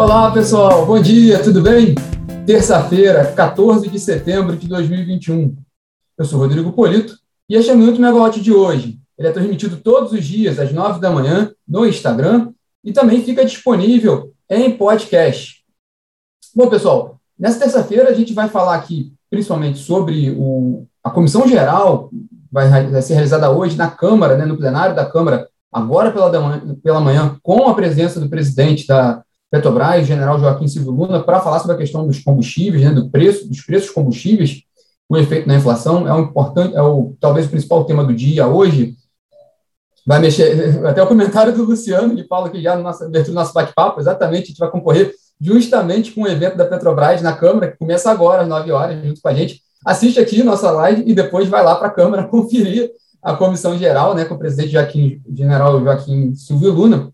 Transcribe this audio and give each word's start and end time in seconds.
Olá, 0.00 0.30
pessoal. 0.30 0.86
Bom 0.86 1.02
dia, 1.02 1.42
tudo 1.42 1.60
bem? 1.60 1.92
Terça-feira, 2.46 3.32
14 3.32 3.88
de 3.88 3.98
setembro 3.98 4.56
de 4.56 4.68
2021. 4.68 5.56
Eu 6.16 6.24
sou 6.24 6.38
Rodrigo 6.38 6.70
Polito 6.70 7.18
e 7.48 7.56
este 7.56 7.72
é 7.72 7.74
o 7.74 7.76
Minuto 7.76 8.00
Megawatt 8.00 8.40
de 8.40 8.52
hoje. 8.52 9.00
Ele 9.18 9.26
é 9.26 9.32
transmitido 9.32 9.76
todos 9.78 10.12
os 10.12 10.24
dias 10.24 10.60
às 10.60 10.72
9 10.72 11.00
da 11.00 11.10
manhã 11.10 11.52
no 11.66 11.84
Instagram 11.84 12.52
e 12.84 12.92
também 12.92 13.24
fica 13.24 13.44
disponível 13.44 14.32
em 14.48 14.70
podcast. 14.76 15.64
Bom, 16.54 16.68
pessoal, 16.68 17.18
nessa 17.36 17.58
terça-feira 17.58 18.08
a 18.08 18.14
gente 18.14 18.32
vai 18.32 18.48
falar 18.48 18.76
aqui 18.76 19.12
principalmente 19.28 19.80
sobre 19.80 20.30
o, 20.30 20.86
a 21.02 21.10
comissão 21.10 21.48
geral, 21.48 22.08
vai, 22.52 22.68
vai 22.86 23.02
ser 23.02 23.14
realizada 23.14 23.50
hoje 23.50 23.76
na 23.76 23.90
Câmara, 23.90 24.36
né, 24.36 24.46
no 24.46 24.56
plenário 24.56 24.94
da 24.94 25.04
Câmara, 25.04 25.48
agora 25.72 26.12
pela, 26.12 26.60
pela 26.84 27.00
manhã, 27.00 27.36
com 27.42 27.66
a 27.66 27.74
presença 27.74 28.20
do 28.20 28.30
presidente 28.30 28.86
da 28.86 29.24
Petrobras, 29.50 30.06
general 30.06 30.38
Joaquim 30.38 30.68
Silvio 30.68 30.92
Luna, 30.92 31.22
para 31.22 31.40
falar 31.40 31.58
sobre 31.58 31.74
a 31.74 31.78
questão 31.78 32.06
dos 32.06 32.20
combustíveis, 32.20 32.84
né, 32.84 32.90
do 32.90 33.08
preço, 33.08 33.48
dos 33.48 33.62
preços 33.62 33.90
combustíveis, 33.90 34.62
o 35.08 35.16
efeito 35.16 35.48
na 35.48 35.56
inflação, 35.56 36.06
é 36.06 36.12
o 36.12 36.20
importante, 36.20 36.76
é 36.76 36.82
o 36.82 37.16
talvez 37.18 37.46
o 37.46 37.50
principal 37.50 37.84
tema 37.84 38.04
do 38.04 38.12
dia 38.14 38.46
hoje. 38.46 38.94
Vai 40.06 40.20
mexer, 40.20 40.84
até 40.86 41.02
o 41.02 41.06
comentário 41.06 41.54
do 41.54 41.64
Luciano, 41.64 42.14
que 42.14 42.24
fala 42.24 42.50
que 42.50 42.60
já 42.60 42.76
no 42.76 42.82
nosso, 42.82 43.08
do 43.08 43.32
nosso 43.32 43.54
bate-papo, 43.54 44.00
exatamente, 44.00 44.44
a 44.44 44.46
gente 44.48 44.58
vai 44.58 44.70
concorrer 44.70 45.14
justamente 45.40 46.12
com 46.12 46.22
o 46.22 46.28
evento 46.28 46.56
da 46.56 46.66
Petrobras 46.66 47.22
na 47.22 47.32
Câmara, 47.32 47.70
que 47.70 47.78
começa 47.78 48.10
agora, 48.10 48.42
às 48.42 48.48
9 48.48 48.70
horas, 48.70 49.02
junto 49.02 49.20
com 49.22 49.28
a 49.28 49.34
gente. 49.34 49.62
Assiste 49.86 50.20
aqui 50.20 50.42
nossa 50.42 50.70
live 50.70 51.04
e 51.06 51.14
depois 51.14 51.48
vai 51.48 51.64
lá 51.64 51.76
para 51.76 51.88
a 51.88 51.92
Câmara 51.92 52.24
conferir 52.28 52.90
a 53.22 53.34
comissão 53.34 53.76
geral, 53.78 54.14
né, 54.14 54.24
com 54.24 54.34
o 54.34 54.38
presidente 54.38 54.72
Joaquim, 54.72 55.20
general 55.32 55.80
Joaquim 55.80 56.34
Silvio 56.34 56.72
Luna, 56.72 57.12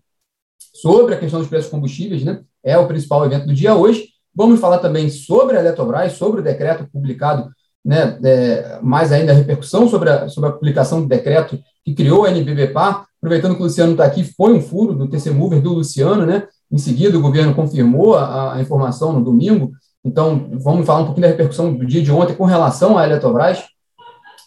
sobre 0.73 1.15
a 1.15 1.17
questão 1.17 1.39
dos 1.39 1.49
preços 1.49 1.69
combustíveis, 1.69 2.23
né? 2.23 2.41
É 2.63 2.77
o 2.77 2.87
principal 2.87 3.25
evento 3.25 3.47
do 3.47 3.53
dia 3.53 3.75
hoje. 3.75 4.09
Vamos 4.35 4.59
falar 4.59 4.79
também 4.79 5.09
sobre 5.09 5.57
a 5.57 5.59
Eletrobras, 5.59 6.13
sobre 6.13 6.41
o 6.41 6.43
decreto 6.43 6.87
publicado, 6.91 7.49
né? 7.83 8.19
É, 8.23 8.79
mais 8.81 9.11
ainda 9.11 9.31
a 9.31 9.35
repercussão 9.35 9.87
sobre 9.87 10.09
a, 10.09 10.27
sobre 10.27 10.49
a 10.49 10.53
publicação 10.53 11.01
do 11.01 11.07
decreto 11.07 11.59
que 11.83 11.93
criou 11.93 12.25
a 12.25 12.31
NBBPA. 12.31 13.05
Aproveitando 13.17 13.55
que 13.55 13.61
o 13.61 13.65
Luciano 13.65 13.93
está 13.93 14.05
aqui, 14.05 14.23
foi 14.23 14.53
um 14.53 14.61
furo 14.61 14.93
do 14.93 15.07
TC 15.07 15.31
Mover 15.31 15.61
do 15.61 15.73
Luciano, 15.73 16.25
né? 16.25 16.47
Em 16.71 16.77
seguida, 16.77 17.17
o 17.17 17.21
governo 17.21 17.55
confirmou 17.55 18.15
a, 18.15 18.55
a 18.55 18.61
informação 18.61 19.13
no 19.13 19.23
domingo. 19.23 19.71
Então, 20.03 20.49
vamos 20.53 20.85
falar 20.85 20.99
um 20.99 21.05
pouquinho 21.05 21.25
da 21.25 21.31
repercussão 21.31 21.73
do 21.73 21.85
dia 21.85 22.01
de 22.01 22.11
ontem 22.11 22.35
com 22.35 22.45
relação 22.45 22.97
à 22.97 23.05
Eletrobras. 23.05 23.63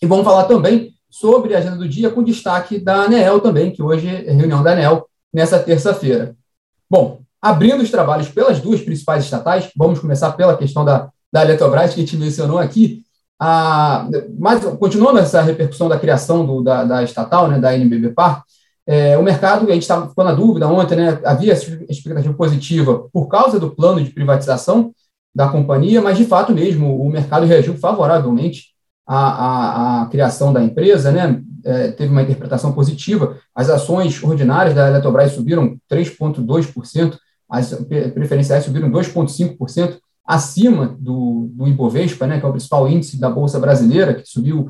E 0.00 0.06
vamos 0.06 0.25
falar 0.25 0.45
também 0.45 0.93
sobre 1.11 1.55
a 1.55 1.59
agenda 1.59 1.77
do 1.77 1.89
dia, 1.89 2.11
com 2.11 2.22
destaque 2.22 2.78
da 2.78 3.03
ANEEL 3.03 3.41
também, 3.41 3.72
que 3.72 3.83
hoje 3.83 4.06
é 4.09 4.31
reunião 4.31 4.62
da 4.62 4.72
ANEEL, 4.72 5.09
nessa 5.33 5.59
terça-feira. 5.59 6.34
Bom, 6.91 7.21
abrindo 7.41 7.83
os 7.83 7.91
trabalhos 7.91 8.29
pelas 8.29 8.61
duas 8.61 8.81
principais 8.81 9.25
estatais, 9.25 9.71
vamos 9.77 9.98
começar 9.98 10.33
pela 10.33 10.57
questão 10.57 10.84
da, 10.84 11.11
da 11.33 11.45
Eletrobras, 11.45 11.95
que 11.95 12.01
a 12.01 12.05
gente 12.05 12.17
mencionou 12.17 12.59
aqui, 12.59 13.03
a, 13.41 14.09
mas 14.39 14.65
continuando 14.79 15.19
essa 15.19 15.41
repercussão 15.41 15.89
da 15.89 15.99
criação 15.99 16.45
do, 16.45 16.62
da, 16.62 16.84
da, 16.84 17.03
estatal, 17.03 17.49
né, 17.49 17.59
da 17.59 17.75
NBB 17.75 18.11
Par, 18.11 18.43
é, 18.87 19.17
o 19.19 19.23
mercado, 19.23 19.69
a 19.69 19.73
gente 19.73 19.83
estava 19.83 20.09
ficou 20.09 20.25
na 20.25 20.33
dúvida 20.33 20.67
ontem, 20.67 20.97
né, 20.97 21.21
havia 21.25 21.53
expectativa 21.53 22.34
positiva 22.34 23.06
por 23.12 23.29
causa 23.29 23.61
do 23.61 23.71
plano 23.71 24.03
de 24.03 24.11
privatização 24.11 24.93
da 25.34 25.49
companhia, 25.49 26.01
mas 26.01 26.17
de 26.17 26.25
fato 26.25 26.53
mesmo 26.53 27.01
o 27.01 27.09
mercado 27.11 27.47
reagiu 27.47 27.77
favoravelmente 27.77 28.69
à, 29.06 29.19
à, 29.19 30.03
à 30.03 30.06
criação 30.06 30.53
da 30.53 30.62
empresa, 30.62 31.12
né, 31.12 31.41
é, 31.69 31.92
teve 31.92 32.11
uma 32.11 32.22
interpretação 32.22 32.72
positiva. 32.72 33.38
As 33.55 33.69
ações 33.69 34.22
ordinárias 34.22 34.74
da 34.74 34.88
Eletrobras 34.88 35.33
subiram 35.33 35.77
3,2%, 35.91 37.16
as 37.48 37.72
preferenciais 38.14 38.64
subiram 38.64 38.91
2,5%, 38.91 39.98
acima 40.25 40.97
do, 40.98 41.50
do 41.53 41.66
Ibovespa, 41.66 42.26
né, 42.26 42.38
que 42.38 42.44
é 42.44 42.48
o 42.48 42.53
principal 42.53 42.88
índice 42.88 43.19
da 43.19 43.31
Bolsa 43.31 43.59
Brasileira, 43.59 44.15
que 44.15 44.28
subiu, 44.28 44.69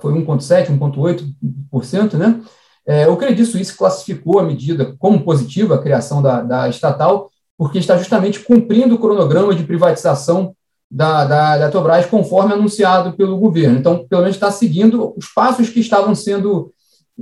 foi 0.00 0.12
1,7%, 0.12 0.78
1,8%. 0.78 2.14
Né? 2.14 2.40
É, 2.86 3.08
o 3.08 3.16
Credit 3.16 3.46
Suisse 3.46 3.76
classificou 3.76 4.38
a 4.38 4.42
medida 4.42 4.94
como 4.98 5.24
positiva, 5.24 5.74
a 5.74 5.82
criação 5.82 6.20
da, 6.20 6.42
da 6.42 6.68
estatal, 6.68 7.30
porque 7.56 7.78
está 7.78 7.96
justamente 7.96 8.40
cumprindo 8.40 8.94
o 8.94 8.98
cronograma 8.98 9.54
de 9.54 9.64
privatização 9.64 10.54
da, 10.90 11.24
da 11.24 11.56
Eletrobras, 11.56 12.06
conforme 12.06 12.52
anunciado 12.52 13.12
pelo 13.12 13.38
governo. 13.38 13.78
Então, 13.78 14.06
pelo 14.08 14.22
menos 14.22 14.36
está 14.36 14.50
seguindo 14.50 15.14
os 15.16 15.28
passos 15.28 15.68
que 15.68 15.78
estavam 15.78 16.14
sendo, 16.14 16.72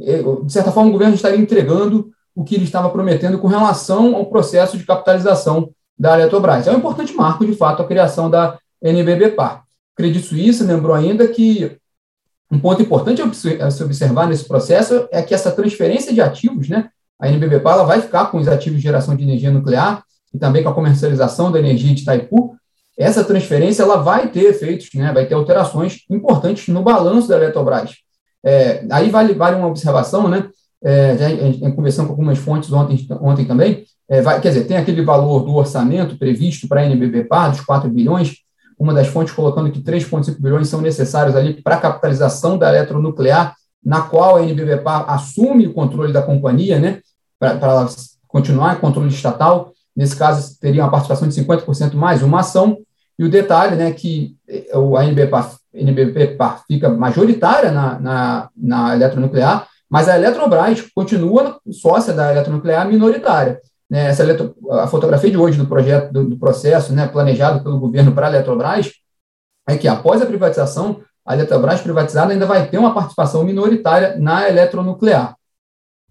eh, 0.00 0.22
de 0.44 0.52
certa 0.52 0.72
forma, 0.72 0.88
o 0.88 0.92
governo 0.92 1.14
estaria 1.14 1.38
entregando 1.38 2.10
o 2.34 2.44
que 2.44 2.54
ele 2.54 2.64
estava 2.64 2.88
prometendo 2.88 3.38
com 3.38 3.48
relação 3.48 4.14
ao 4.14 4.26
processo 4.26 4.78
de 4.78 4.86
capitalização 4.86 5.70
da 5.98 6.18
Eletrobras. 6.18 6.66
É 6.66 6.72
um 6.72 6.78
importante 6.78 7.12
marco, 7.12 7.44
de 7.44 7.54
fato, 7.54 7.82
a 7.82 7.86
criação 7.86 8.30
da 8.30 8.58
NBBPAR. 8.80 9.64
Credit 9.96 10.24
Suisse 10.24 10.62
lembrou 10.62 10.94
ainda 10.94 11.26
que 11.26 11.76
um 12.50 12.58
ponto 12.58 12.80
importante 12.80 13.20
a 13.20 13.70
se 13.70 13.84
observar 13.84 14.26
nesse 14.26 14.44
processo 14.44 15.06
é 15.10 15.20
que 15.20 15.34
essa 15.34 15.50
transferência 15.50 16.14
de 16.14 16.20
ativos, 16.20 16.68
né, 16.68 16.88
a 17.20 17.28
NBBPAR 17.28 17.74
ela 17.74 17.84
vai 17.84 18.00
ficar 18.00 18.26
com 18.26 18.38
os 18.38 18.48
ativos 18.48 18.78
de 18.78 18.84
geração 18.84 19.14
de 19.14 19.24
energia 19.24 19.50
nuclear 19.50 20.02
e 20.32 20.38
também 20.38 20.62
com 20.62 20.68
a 20.70 20.74
comercialização 20.74 21.50
da 21.50 21.58
energia 21.58 21.92
de 21.94 22.02
Itaipu, 22.02 22.56
essa 22.98 23.22
transferência 23.22 23.84
ela 23.84 23.98
vai 23.98 24.28
ter 24.28 24.44
efeitos, 24.46 24.88
né, 24.94 25.12
vai 25.12 25.24
ter 25.24 25.34
alterações 25.34 26.04
importantes 26.10 26.66
no 26.68 26.82
balanço 26.82 27.28
da 27.28 27.36
Eletrobras. 27.36 27.92
É, 28.44 28.84
aí 28.90 29.08
vale, 29.08 29.34
vale 29.34 29.56
uma 29.56 29.68
observação, 29.68 30.28
né, 30.28 30.48
é, 30.82 31.16
já, 31.16 31.26
a 31.26 31.30
gente 31.30 31.72
conversando 31.72 32.06
com 32.06 32.12
algumas 32.12 32.38
fontes 32.38 32.72
ontem, 32.72 33.06
ontem 33.20 33.44
também, 33.44 33.84
é, 34.08 34.20
vai, 34.20 34.40
quer 34.40 34.48
dizer, 34.48 34.64
tem 34.64 34.76
aquele 34.76 35.02
valor 35.04 35.44
do 35.44 35.54
orçamento 35.54 36.18
previsto 36.18 36.66
para 36.66 36.80
a 36.80 36.86
NBBPAR, 36.86 37.52
dos 37.52 37.60
4 37.60 37.88
bilhões, 37.88 38.38
uma 38.78 38.94
das 38.94 39.06
fontes 39.08 39.32
colocando 39.32 39.70
que 39.70 39.80
3,5 39.80 40.40
bilhões 40.40 40.68
são 40.68 40.80
necessários 40.80 41.36
ali 41.36 41.60
para 41.62 41.76
a 41.76 41.80
capitalização 41.80 42.58
da 42.58 42.68
eletronuclear, 42.68 43.54
na 43.84 44.02
qual 44.02 44.36
a 44.36 44.42
NBBPAR 44.42 45.08
assume 45.08 45.66
o 45.66 45.72
controle 45.72 46.12
da 46.12 46.22
companhia, 46.22 46.78
né, 46.78 47.00
para 47.38 47.86
continuar 48.26 48.76
em 48.76 48.80
controle 48.80 49.08
estatal, 49.08 49.72
nesse 49.94 50.16
caso 50.16 50.58
teria 50.60 50.82
uma 50.82 50.90
participação 50.90 51.28
de 51.28 51.34
50% 51.34 51.94
mais 51.94 52.22
uma 52.22 52.40
ação, 52.40 52.78
e 53.18 53.24
o 53.24 53.30
detalhe, 53.30 53.74
né, 53.74 53.90
que 53.92 54.36
a 54.96 55.04
NBPAR, 55.04 55.56
NBPAR 55.74 56.64
fica 56.66 56.88
majoritária 56.88 57.72
na, 57.72 57.98
na, 57.98 58.50
na 58.56 58.94
eletronuclear, 58.94 59.66
mas 59.90 60.08
a 60.08 60.16
Eletrobras 60.16 60.82
continua 60.94 61.58
sócia 61.72 62.12
da 62.12 62.30
eletronuclear 62.30 62.86
minoritária. 62.86 63.60
Né, 63.90 64.08
essa 64.08 64.22
eletro, 64.22 64.54
a 64.70 64.86
fotografia 64.86 65.30
de 65.30 65.38
hoje 65.38 65.58
do 65.58 65.66
projeto, 65.66 66.12
do, 66.12 66.24
do 66.24 66.38
processo 66.38 66.92
né, 66.92 67.08
planejado 67.08 67.64
pelo 67.64 67.80
governo 67.80 68.12
para 68.12 68.26
a 68.26 68.30
Eletrobras, 68.30 68.92
é 69.66 69.76
que 69.76 69.88
após 69.88 70.20
a 70.22 70.26
privatização, 70.26 71.00
a 71.26 71.34
Eletrobras 71.34 71.80
privatizada 71.80 72.32
ainda 72.32 72.46
vai 72.46 72.68
ter 72.68 72.78
uma 72.78 72.94
participação 72.94 73.42
minoritária 73.44 74.16
na 74.16 74.48
eletronuclear. 74.48 75.34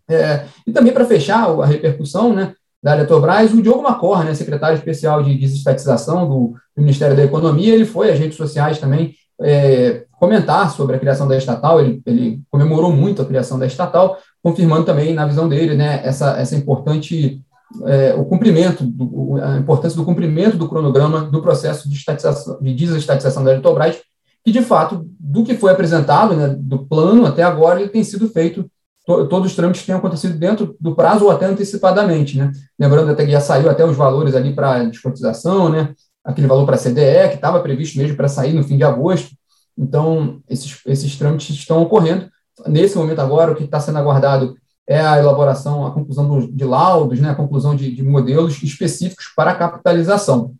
É, 0.09 0.45
e 0.65 0.71
também 0.71 0.93
para 0.93 1.05
fechar 1.05 1.49
a 1.49 1.65
repercussão, 1.65 2.33
né, 2.33 2.53
da 2.87 2.95
Eletrobras, 2.95 3.53
o 3.53 3.61
Diogo 3.61 3.83
Macor, 3.83 4.23
né, 4.23 4.33
secretário 4.33 4.77
especial 4.77 5.21
de 5.21 5.37
desestatização 5.37 6.25
do, 6.25 6.53
do, 6.73 6.81
Ministério 6.81 7.17
da 7.17 7.23
Economia, 7.23 7.73
ele 7.73 7.83
foi 7.83 8.09
às 8.09 8.17
redes 8.17 8.37
sociais 8.37 8.79
também 8.79 9.13
é, 9.41 10.05
comentar 10.17 10.71
sobre 10.71 10.95
a 10.95 10.99
criação 10.99 11.27
da 11.27 11.35
estatal, 11.35 11.81
ele, 11.81 12.01
ele, 12.05 12.39
comemorou 12.49 12.89
muito 12.93 13.21
a 13.21 13.25
criação 13.25 13.59
da 13.59 13.67
estatal, 13.67 14.17
confirmando 14.41 14.85
também, 14.85 15.13
na 15.13 15.25
visão 15.25 15.49
dele, 15.49 15.75
né, 15.75 15.99
essa, 16.01 16.39
essa 16.39 16.55
importante, 16.55 17.41
é, 17.85 18.13
o 18.13 18.23
cumprimento, 18.23 18.85
do, 18.85 19.35
a 19.43 19.57
importância 19.57 19.97
do 19.97 20.05
cumprimento 20.05 20.55
do 20.55 20.69
cronograma 20.69 21.23
do 21.23 21.41
processo 21.41 21.89
de, 21.89 21.95
estatização, 21.95 22.57
de 22.61 22.73
desestatização 22.73 23.43
da 23.43 23.51
Eletrobras, 23.51 23.97
que, 24.45 24.51
de 24.53 24.61
fato, 24.61 25.05
do 25.19 25.43
que 25.43 25.57
foi 25.57 25.73
apresentado, 25.73 26.37
né, 26.37 26.55
do 26.57 26.85
plano 26.85 27.25
até 27.25 27.43
agora, 27.43 27.81
ele 27.81 27.89
tem 27.89 28.01
sido 28.05 28.29
feito 28.29 28.65
to, 29.07 29.25
todos 29.27 29.49
os 29.49 29.55
trâmites 29.55 29.85
tenham 29.85 29.99
acontecido 29.99 30.37
dentro 30.37 30.75
do 30.79 30.93
prazo 30.93 31.25
ou 31.25 31.31
até 31.31 31.45
antecipadamente, 31.45 32.37
né? 32.37 32.51
Lembrando 32.77 33.11
até 33.11 33.25
que 33.25 33.31
já 33.31 33.39
saiu 33.39 33.69
até 33.69 33.85
os 33.85 33.95
valores 33.95 34.35
ali 34.35 34.53
para 34.53 34.83
descotização, 34.83 35.69
né? 35.69 35.95
Aquele 36.23 36.45
valor 36.45 36.65
para 36.65 36.75
a 36.75 36.79
CDE, 36.79 37.29
que 37.29 37.35
estava 37.35 37.61
previsto 37.61 37.97
mesmo 37.97 38.17
para 38.17 38.27
sair 38.27 38.53
no 38.53 38.63
fim 38.63 38.75
de 38.75 38.83
agosto. 38.83 39.29
Então, 39.77 40.41
esses, 40.49 40.81
esses 40.85 41.15
trâmites 41.15 41.55
estão 41.55 41.81
ocorrendo. 41.81 42.29
Nesse 42.67 42.97
momento 42.97 43.19
agora, 43.19 43.51
o 43.51 43.55
que 43.55 43.63
está 43.63 43.79
sendo 43.79 43.97
aguardado 43.97 44.55
é 44.85 44.99
a 44.99 45.17
elaboração, 45.17 45.85
a 45.85 45.91
conclusão 45.91 46.27
do, 46.27 46.51
de 46.51 46.65
laudos, 46.65 47.19
né, 47.19 47.29
a 47.29 47.35
conclusão 47.35 47.75
de, 47.75 47.93
de, 47.93 48.03
modelos 48.03 48.61
específicos 48.61 49.27
para 49.35 49.51
a 49.51 49.55
capitalização. 49.55 50.53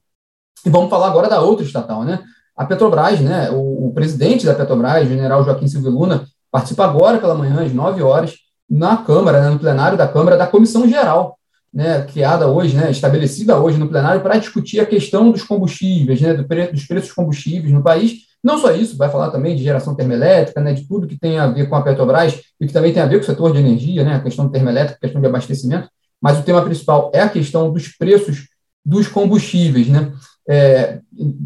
E 0.66 0.70
vamos 0.70 0.90
falar 0.90 1.08
agora 1.08 1.30
da 1.30 1.42
outra 1.42 1.66
estatal, 1.66 2.04
né? 2.04 2.24
A 2.56 2.66
Petrobras, 2.66 3.20
né, 3.20 3.52
o, 3.52 3.88
o 3.88 3.94
presidente 3.94 4.46
da 4.46 4.54
Petrobras, 4.54 5.08
general 5.08 5.44
Joaquim 5.44 5.68
Silvio 5.68 5.92
Luna, 5.92 6.26
participa 6.52 6.86
agora 6.86 7.18
pela 7.18 7.36
manhã, 7.36 7.64
às 7.64 7.74
9 7.74 8.02
horas, 8.02 8.36
na 8.70 8.98
Câmara, 8.98 9.42
né, 9.42 9.50
no 9.50 9.60
plenário 9.60 9.98
da 9.98 10.08
Câmara, 10.08 10.38
da 10.38 10.48
Comissão 10.48 10.88
Geral, 10.88 11.38
né, 11.74 12.02
criada 12.04 12.48
hoje, 12.48 12.76
né, 12.76 12.92
estabelecida 12.92 13.60
hoje 13.60 13.78
no 13.78 13.88
plenário, 13.88 14.22
para 14.22 14.38
discutir 14.38 14.80
a 14.80 14.86
questão 14.86 15.32
dos 15.32 15.44
combustíveis, 15.44 16.20
né, 16.22 16.34
do 16.34 16.48
pre 16.48 16.68
dos 16.68 16.86
preços 16.86 17.12
combustíveis 17.12 17.74
no 17.74 17.84
país. 17.84 18.28
Não 18.44 18.58
só 18.58 18.72
isso, 18.72 18.98
vai 18.98 19.10
falar 19.10 19.30
também 19.30 19.56
de 19.56 19.64
geração 19.64 19.96
termoelétrica, 19.96 20.62
né, 20.62 20.74
de 20.74 20.88
tudo 20.88 21.08
que 21.08 21.20
tem 21.20 21.40
a 21.40 21.48
ver 21.48 21.70
com 21.70 21.76
a 21.76 21.82
Petrobras 21.82 22.40
e 22.60 22.68
que 22.68 22.74
também 22.74 22.94
tem 22.94 23.02
a 23.02 23.06
ver 23.06 23.18
com 23.18 23.24
o 23.24 23.26
setor 23.26 23.52
de 23.52 23.60
energia, 23.60 24.04
né, 24.04 24.16
a 24.16 24.22
questão 24.22 24.50
termoelétrica, 24.50 24.98
a 24.98 25.02
questão 25.02 25.22
de 25.22 25.28
abastecimento, 25.28 25.90
mas 26.22 26.40
o 26.40 26.44
tema 26.44 26.62
principal 26.62 27.12
é 27.14 27.22
a 27.22 27.30
questão 27.30 27.72
dos 27.72 27.90
preços 27.90 28.48
dos 28.86 29.08
combustíveis. 29.08 29.88
Né? 29.88 30.12
É, 30.50 31.00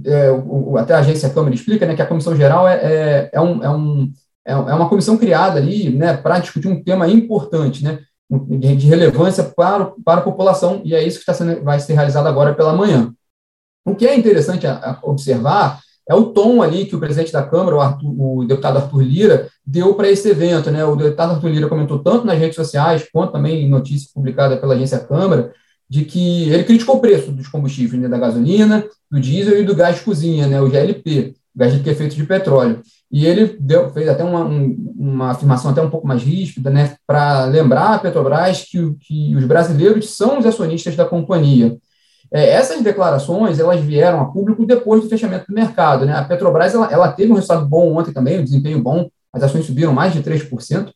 é, 0.05 0.31
o, 0.31 0.77
até 0.77 0.93
a 0.93 0.99
agência 0.99 1.29
Câmara 1.29 1.55
explica 1.55 1.85
né, 1.85 1.95
que 1.95 2.01
a 2.01 2.05
Comissão 2.05 2.35
Geral 2.35 2.67
é, 2.67 2.75
é, 2.75 3.29
é, 3.33 3.41
um, 3.41 3.63
é, 3.63 3.69
um, 3.69 4.11
é, 4.45 4.53
é 4.53 4.55
uma 4.55 4.89
comissão 4.89 5.17
criada 5.17 5.59
ali 5.59 5.89
né, 5.89 6.15
para 6.15 6.39
discutir 6.39 6.67
um 6.67 6.83
tema 6.83 7.07
importante, 7.07 7.83
né, 7.83 7.99
de 8.29 8.87
relevância 8.87 9.43
para, 9.43 9.91
para 10.05 10.21
a 10.21 10.23
população, 10.23 10.81
e 10.85 10.95
é 10.95 11.03
isso 11.03 11.17
que 11.17 11.23
está 11.23 11.33
sendo, 11.33 11.63
vai 11.63 11.79
ser 11.79 11.93
realizado 11.93 12.27
agora 12.27 12.53
pela 12.53 12.73
manhã. 12.73 13.13
O 13.85 13.95
que 13.95 14.07
é 14.07 14.15
interessante 14.15 14.65
a, 14.65 14.75
a 14.77 14.99
observar 15.03 15.81
é 16.07 16.15
o 16.15 16.25
tom 16.25 16.61
ali 16.61 16.85
que 16.85 16.95
o 16.95 16.99
presidente 16.99 17.31
da 17.31 17.43
Câmara, 17.43 17.75
o, 17.75 17.81
Arthur, 17.81 18.13
o 18.17 18.45
deputado 18.45 18.77
Arthur 18.77 19.01
Lira, 19.01 19.49
deu 19.65 19.93
para 19.95 20.09
esse 20.09 20.29
evento. 20.29 20.71
Né? 20.71 20.83
O 20.83 20.95
deputado 20.95 21.33
Arthur 21.33 21.49
Lira 21.49 21.69
comentou 21.69 21.99
tanto 21.99 22.25
nas 22.25 22.37
redes 22.37 22.55
sociais, 22.55 23.07
quanto 23.11 23.33
também 23.33 23.63
em 23.63 23.69
notícia 23.69 24.09
publicada 24.13 24.57
pela 24.57 24.73
agência 24.75 24.99
Câmara, 24.99 25.53
de 25.89 26.05
que 26.05 26.49
ele 26.49 26.63
criticou 26.63 26.97
o 26.97 27.01
preço 27.01 27.31
dos 27.31 27.47
combustíveis, 27.47 28.01
né, 28.01 28.07
da 28.07 28.17
gasolina, 28.17 28.85
do 29.09 29.19
diesel 29.19 29.59
e 29.59 29.65
do 29.65 29.75
gás 29.75 29.97
de 29.97 30.05
cozinha, 30.05 30.47
né, 30.47 30.61
o 30.61 30.69
GLP, 30.69 31.35
gás 31.55 31.73
de 31.73 31.89
efeito 31.89 32.15
de 32.15 32.23
petróleo. 32.23 32.81
E 33.11 33.25
ele 33.25 33.57
deu, 33.59 33.89
fez 33.91 34.07
até 34.07 34.23
uma, 34.23 34.45
um, 34.45 34.93
uma 34.97 35.31
afirmação 35.31 35.71
até 35.71 35.81
um 35.81 35.89
pouco 35.89 36.07
mais 36.07 36.23
ríspida, 36.23 36.69
né, 36.69 36.95
para 37.05 37.45
lembrar 37.45 37.95
a 37.95 37.99
Petrobras 37.99 38.63
que, 38.63 38.93
que 39.01 39.35
os 39.35 39.43
brasileiros 39.43 40.15
são 40.15 40.39
os 40.39 40.45
acionistas 40.45 40.95
da 40.95 41.05
companhia. 41.05 41.77
É, 42.33 42.51
essas 42.51 42.81
declarações 42.81 43.59
elas 43.59 43.81
vieram 43.81 44.21
a 44.21 44.25
público 44.25 44.65
depois 44.65 45.03
do 45.03 45.09
fechamento 45.09 45.45
do 45.47 45.53
mercado. 45.53 46.05
Né? 46.05 46.13
A 46.13 46.23
Petrobras 46.23 46.73
ela, 46.73 46.89
ela 46.89 47.11
teve 47.11 47.31
um 47.31 47.35
resultado 47.35 47.65
bom 47.67 47.97
ontem 47.97 48.13
também, 48.13 48.39
um 48.39 48.43
desempenho 48.43 48.81
bom, 48.81 49.09
as 49.33 49.43
ações 49.43 49.65
subiram 49.65 49.91
mais 49.91 50.13
de 50.13 50.23
3%, 50.23 50.91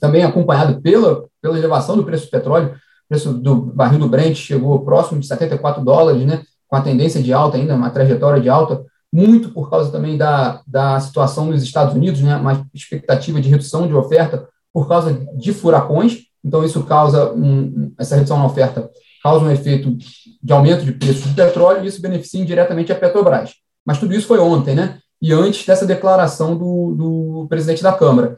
também 0.00 0.24
acompanhado 0.24 0.80
pela, 0.80 1.24
pela 1.40 1.58
elevação 1.58 1.96
do 1.96 2.04
preço 2.04 2.26
do 2.26 2.30
petróleo, 2.30 2.68
o 2.74 3.08
preço 3.08 3.32
do 3.34 3.54
barril 3.56 3.98
do 3.98 4.08
Brent 4.08 4.36
chegou 4.36 4.84
próximo 4.84 5.20
de 5.20 5.26
74 5.26 5.84
dólares, 5.84 6.24
né, 6.24 6.42
com 6.66 6.76
a 6.76 6.80
tendência 6.80 7.22
de 7.22 7.32
alta 7.32 7.56
ainda, 7.56 7.74
uma 7.74 7.90
trajetória 7.90 8.40
de 8.40 8.48
alta, 8.48 8.84
muito 9.16 9.48
por 9.48 9.70
causa 9.70 9.90
também 9.90 10.18
da, 10.18 10.60
da 10.66 11.00
situação 11.00 11.46
nos 11.46 11.62
Estados 11.62 11.94
Unidos, 11.94 12.20
né, 12.20 12.36
uma 12.36 12.66
expectativa 12.74 13.40
de 13.40 13.48
redução 13.48 13.88
de 13.88 13.94
oferta 13.94 14.46
por 14.74 14.86
causa 14.86 15.14
de 15.34 15.54
furacões, 15.54 16.18
então 16.44 16.62
isso 16.62 16.82
causa, 16.82 17.32
um, 17.32 17.94
essa 17.98 18.14
redução 18.14 18.38
na 18.38 18.44
oferta 18.44 18.90
causa 19.22 19.42
um 19.42 19.50
efeito 19.50 19.96
de 20.42 20.52
aumento 20.52 20.84
de 20.84 20.92
preço 20.92 21.28
do 21.28 21.34
petróleo 21.34 21.82
e 21.82 21.86
isso 21.86 22.02
beneficia 22.02 22.42
indiretamente 22.42 22.92
a 22.92 22.94
Petrobras. 22.94 23.54
Mas 23.86 23.98
tudo 23.98 24.14
isso 24.14 24.26
foi 24.26 24.38
ontem, 24.38 24.74
né? 24.74 24.98
E 25.20 25.32
antes 25.32 25.64
dessa 25.64 25.86
declaração 25.86 26.54
do, 26.54 26.94
do 26.94 27.46
presidente 27.48 27.82
da 27.82 27.92
Câmara. 27.92 28.36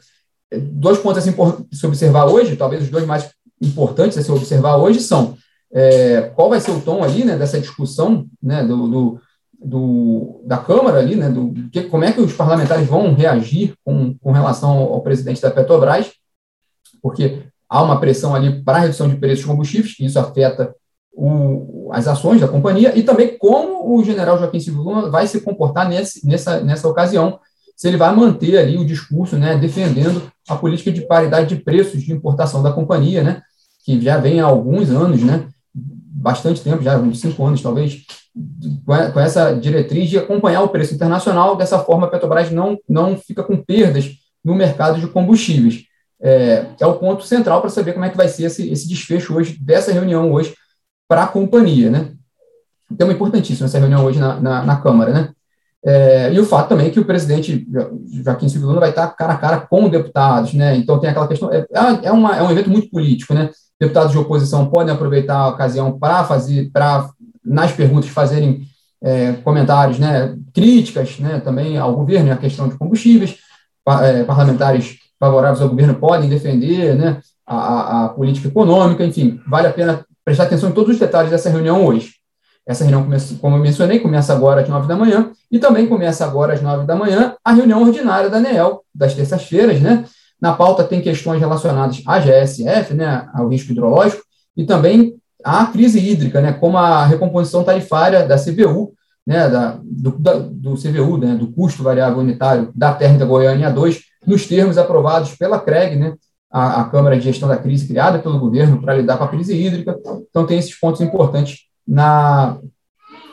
Dois 0.71 0.99
pontos 0.99 1.19
assim, 1.19 1.35
se 1.73 1.87
observar 1.87 2.27
hoje, 2.27 2.55
talvez 2.55 2.85
os 2.85 2.89
dois 2.89 3.05
mais 3.05 3.31
importantes 3.61 4.17
a 4.17 4.23
se 4.23 4.31
observar 4.31 4.77
hoje 4.77 5.01
são 5.01 5.37
é, 5.73 6.31
qual 6.35 6.49
vai 6.49 6.61
ser 6.61 6.71
o 6.71 6.81
tom 6.81 7.03
ali, 7.03 7.25
né, 7.25 7.37
dessa 7.37 7.61
discussão, 7.61 8.27
né, 8.41 8.65
do, 8.65 8.89
do, 8.89 9.21
do 9.59 10.41
da 10.45 10.57
Câmara 10.57 10.99
ali, 10.99 11.17
né, 11.17 11.29
do 11.29 11.53
que, 11.71 11.83
como 11.83 12.05
é 12.05 12.13
que 12.13 12.21
os 12.21 12.33
parlamentares 12.33 12.87
vão 12.87 13.15
reagir 13.15 13.75
com, 13.85 14.15
com 14.19 14.33
relação 14.33 14.71
ao, 14.71 14.93
ao 14.95 15.01
presidente 15.03 15.43
da 15.43 15.51
Petrobras, 15.51 16.13
porque 17.03 17.43
há 17.69 17.83
uma 17.83 18.01
pressão 18.01 18.35
ali 18.35 18.63
para 18.63 18.79
a 18.79 18.81
redução 18.83 19.09
de 19.09 19.17
preços 19.17 19.41
de 19.41 19.47
combustíveis, 19.47 19.95
e 19.99 20.07
isso 20.07 20.19
afeta 20.19 20.75
o, 21.13 21.91
as 21.93 22.07
ações 22.07 22.41
da 22.41 22.49
companhia, 22.49 22.97
e 22.97 23.03
também 23.03 23.37
como 23.37 23.97
o 23.97 24.05
general 24.05 24.39
Joaquim 24.39 24.61
Silva 24.61 24.81
Luna 24.81 25.11
vai 25.11 25.27
se 25.27 25.41
comportar 25.41 25.89
nesse, 25.89 26.27
nessa, 26.27 26.61
nessa 26.61 26.89
ocasião, 26.89 27.41
se 27.77 27.89
ele 27.89 27.97
vai 27.97 28.15
manter 28.15 28.59
ali 28.59 28.77
o 28.77 28.87
discurso, 28.87 29.37
né, 29.37 29.57
defendendo 29.57 30.23
a 30.49 30.57
política 30.57 30.91
de 30.91 31.03
paridade 31.03 31.55
de 31.55 31.63
preços 31.63 32.03
de 32.03 32.13
importação 32.13 32.63
da 32.63 32.73
companhia, 32.73 33.23
né, 33.23 33.43
que 33.85 34.01
já 34.01 34.17
vem 34.19 34.41
há 34.41 34.45
alguns 34.45 34.91
anos, 34.91 35.23
né, 35.23 35.49
bastante 35.75 36.63
tempo, 36.63 36.83
já 36.83 36.99
uns 36.99 37.21
cinco 37.21 37.45
anos 37.45 37.63
talvez, 37.63 38.05
com 38.85 39.21
essa 39.21 39.53
diretriz 39.53 40.09
de 40.09 40.19
acompanhar 40.19 40.63
o 40.63 40.69
preço 40.69 40.95
internacional, 40.95 41.57
dessa 41.57 41.79
forma 41.79 42.07
a 42.07 42.11
Petrobras 42.11 42.51
não, 42.51 42.79
não 42.89 43.17
fica 43.17 43.43
com 43.43 43.57
perdas 43.57 44.11
no 44.45 44.55
mercado 44.55 45.01
de 45.01 45.07
combustíveis 45.07 45.89
é, 46.21 46.67
é 46.81 46.87
o 46.87 46.95
ponto 46.95 47.23
central 47.25 47.61
para 47.61 47.71
saber 47.71 47.93
como 47.93 48.05
é 48.05 48.11
que 48.11 48.17
vai 48.17 48.29
ser 48.29 48.45
esse, 48.45 48.71
esse 48.71 48.89
desfecho 48.89 49.35
hoje, 49.37 49.59
dessa 49.61 49.93
reunião 49.93 50.33
hoje, 50.33 50.55
para 51.07 51.25
a 51.25 51.29
companhia, 51.29 51.91
né? 51.91 52.13
Então, 52.91 53.09
é 53.09 53.13
importantíssimo 53.13 53.67
essa 53.67 53.79
reunião 53.79 54.05
hoje 54.05 54.19
na, 54.19 54.41
na, 54.41 54.65
na 54.65 54.77
Câmara, 54.77 55.13
né? 55.13 55.31
É, 55.85 56.33
e 56.33 56.41
o 56.41 56.45
fato 56.45 56.71
também 56.71 56.91
que 56.91 56.99
o 56.99 57.05
presidente 57.05 57.67
Joaquim 58.25 58.49
Silvio 58.49 58.69
Luna 58.69 58.81
vai 58.81 58.91
estar 58.91 59.07
cara 59.11 59.35
a 59.35 59.39
cara 59.39 59.61
com 59.61 59.89
deputados, 59.89 60.53
né? 60.53 60.77
Então 60.77 60.99
tem 60.99 61.09
aquela 61.09 61.29
questão, 61.29 61.53
é, 61.53 61.65
é, 62.03 62.13
uma, 62.13 62.37
é 62.37 62.43
um 62.43 62.51
evento 62.51 62.69
muito 62.69 62.91
político, 62.91 63.33
né? 63.33 63.51
Deputados 63.81 64.11
de 64.11 64.19
oposição 64.19 64.69
podem 64.69 64.93
aproveitar 64.93 65.37
a 65.37 65.49
ocasião 65.49 65.97
para 65.97 66.25
fazer, 66.25 66.69
para 66.73 67.09
nas 67.45 67.73
perguntas 67.73 68.11
fazerem 68.11 68.63
é, 69.03 69.33
comentários, 69.45 69.99
né? 69.99 70.37
Críticas, 70.53 71.19
né? 71.19 71.41
Também 71.41 71.79
ao 71.79 71.95
governo, 71.95 72.33
a 72.33 72.37
questão 72.37 72.69
de 72.69 72.77
combustíveis, 72.77 73.37
é, 74.03 74.25
parlamentares 74.25 74.99
favoráveis 75.19 75.61
ao 75.61 75.69
governo 75.69 75.95
podem 75.95 76.29
defender 76.29 76.95
né, 76.95 77.21
a, 77.47 78.05
a, 78.05 78.09
política 78.11 78.49
econômica, 78.49 79.05
enfim, 79.05 79.41
vale 79.49 79.67
a 79.67 79.73
pena 79.73 80.05
prestar 80.25 80.45
atenção 80.45 80.69
em 80.69 80.73
todos 80.73 80.95
os 80.95 81.01
detalhes 81.01 81.31
dessa 81.31 81.51
reunião 81.51 81.85
hoje. 81.85 82.13
Essa 82.67 82.85
reunião, 82.85 83.03
começa, 83.03 83.35
como 83.37 83.57
eu 83.57 83.61
mencionei, 83.61 83.99
começa 83.99 84.33
agora 84.33 84.61
às 84.61 84.69
nove 84.69 84.87
da 84.87 84.95
manhã 84.95 85.33
e 85.51 85.59
também 85.59 85.87
começa 85.87 86.25
agora 86.25 86.53
às 86.53 86.61
nove 86.61 86.87
da 86.87 86.95
manhã 86.95 87.35
a 87.43 87.53
reunião 87.53 87.83
ordinária 87.83 88.29
da 88.29 88.37
ANEEL, 88.37 88.83
das 88.95 89.15
terças-feiras, 89.15 89.81
né? 89.81 90.05
Na 90.41 90.53
pauta 90.53 90.85
tem 90.85 91.01
questões 91.01 91.41
relacionadas 91.41 92.03
à 92.07 92.21
GSF, 92.21 92.95
né, 92.95 93.27
ao 93.35 93.49
risco 93.49 93.73
hidrológico, 93.73 94.23
e 94.57 94.65
também 94.65 95.18
à 95.45 95.67
crise 95.67 95.99
hídrica, 95.99 96.41
né, 96.41 96.53
como 96.53 96.77
a 96.77 97.05
recomposição 97.05 97.65
tarifária 97.65 98.27
da 98.27 98.37
CVU, 98.37 98.93
né, 99.27 99.49
da, 99.49 99.79
do, 99.83 100.19
da, 100.19 100.35
do 100.39 100.75
CVU, 100.75 101.19
né, 101.19 101.35
do 101.35 101.53
custo 101.53 101.83
variável 101.83 102.19
unitário 102.19 102.71
da 102.75 102.95
térmica 102.95 103.25
Goiânia 103.25 103.71
2, 103.71 104.01
nos 104.27 104.47
termos 104.47 104.79
aprovados 104.79 105.35
pela 105.35 105.61
CREG, 105.61 105.97
né, 105.97 106.15
a, 106.51 106.81
a, 106.81 106.85
Câmara 106.87 107.17
de 107.17 107.25
Gestão 107.25 107.49
da 107.49 107.57
Crise, 107.57 107.87
criada 107.87 108.19
pelo 108.19 108.39
governo 108.39 108.81
para 108.81 108.97
lidar 108.97 109.19
com 109.19 109.25
a 109.25 109.29
crise 109.29 109.55
hídrica. 109.55 109.99
Então, 110.31 110.47
tem 110.47 110.59
esses 110.59 110.79
pontos 110.79 111.01
importantes 111.01 111.67
na 111.87 112.59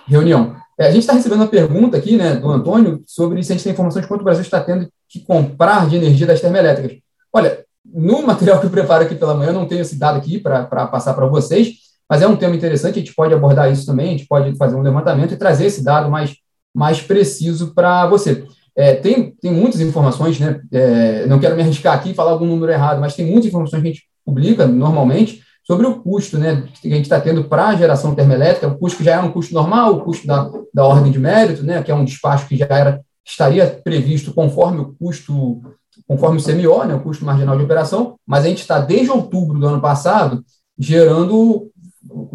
reunião. 0.05 0.55
É, 0.77 0.87
a 0.87 0.91
gente 0.91 1.01
está 1.01 1.13
recebendo 1.13 1.39
uma 1.39 1.47
pergunta 1.47 1.95
aqui 1.97 2.17
né, 2.17 2.35
do 2.35 2.51
Antônio 2.51 3.01
sobre 3.07 3.41
se 3.41 3.51
a 3.51 3.55
gente 3.55 3.63
tem 3.63 3.71
informação 3.73 4.01
de 4.01 4.07
quanto 4.07 4.21
o 4.21 4.25
Brasil 4.25 4.41
está 4.41 4.59
tendo 4.59 4.89
que 5.07 5.21
comprar 5.21 5.87
de 5.87 5.95
energia 5.95 6.27
das 6.27 6.41
termoelétricas. 6.41 6.97
Olha, 7.31 7.63
no 7.85 8.21
material 8.21 8.59
que 8.59 8.65
eu 8.65 8.69
preparo 8.69 9.05
aqui 9.05 9.15
pela 9.15 9.33
manhã, 9.33 9.51
eu 9.51 9.53
não 9.53 9.67
tenho 9.67 9.81
esse 9.81 9.97
dado 9.97 10.17
aqui 10.17 10.39
para 10.39 10.65
passar 10.87 11.13
para 11.13 11.27
vocês, 11.27 11.84
mas 12.09 12.21
é 12.21 12.27
um 12.27 12.35
tema 12.35 12.55
interessante, 12.55 12.95
a 12.95 12.99
gente 12.99 13.15
pode 13.15 13.33
abordar 13.33 13.71
isso 13.71 13.85
também, 13.85 14.07
a 14.07 14.11
gente 14.11 14.27
pode 14.27 14.55
fazer 14.57 14.75
um 14.75 14.81
levantamento 14.81 15.33
e 15.33 15.37
trazer 15.37 15.65
esse 15.65 15.83
dado 15.83 16.09
mais, 16.09 16.35
mais 16.73 17.01
preciso 17.01 17.73
para 17.73 18.05
você. 18.07 18.45
É, 18.75 18.93
tem, 18.93 19.31
tem 19.41 19.51
muitas 19.51 19.79
informações, 19.79 20.39
né? 20.39 20.59
É, 20.71 21.25
não 21.27 21.39
quero 21.39 21.55
me 21.55 21.61
arriscar 21.61 21.95
aqui 21.95 22.11
e 22.11 22.13
falar 22.13 22.31
algum 22.31 22.45
número 22.45 22.71
errado, 22.71 22.99
mas 22.99 23.15
tem 23.15 23.25
muitas 23.25 23.47
informações 23.47 23.81
que 23.81 23.87
a 23.87 23.91
gente 23.91 24.03
publica 24.25 24.67
normalmente 24.67 25.41
sobre 25.65 25.87
o 25.87 25.99
custo 25.99 26.37
né, 26.37 26.67
que 26.79 26.87
a 26.91 26.95
gente 26.95 27.05
está 27.05 27.19
tendo 27.19 27.45
para 27.45 27.69
a 27.69 27.75
geração 27.75 28.13
termoelétrica, 28.13 28.67
o 28.67 28.77
custo 28.77 28.99
que 28.99 29.03
já 29.03 29.13
era 29.13 29.25
um 29.25 29.31
custo 29.31 29.53
normal, 29.53 29.95
o 29.95 30.01
custo 30.01 30.27
da, 30.27 30.49
da 30.73 30.85
ordem 30.85 31.11
de 31.11 31.19
mérito, 31.19 31.63
né, 31.63 31.81
que 31.81 31.91
é 31.91 31.95
um 31.95 32.05
despacho 32.05 32.47
que 32.47 32.55
já 32.55 32.67
era, 32.69 33.01
estaria 33.25 33.65
previsto 33.83 34.31
conforme 34.31 34.81
o 34.81 34.95
custo, 34.99 35.61
conforme 36.07 36.39
o 36.39 36.43
CMO, 36.43 36.83
né, 36.85 36.93
o 36.93 36.99
custo 36.99 37.25
marginal 37.25 37.57
de 37.57 37.63
operação, 37.63 38.15
mas 38.27 38.45
a 38.45 38.47
gente 38.47 38.61
está 38.61 38.79
desde 38.79 39.09
outubro 39.09 39.59
do 39.59 39.67
ano 39.67 39.81
passado 39.81 40.45
gerando, 40.77 41.71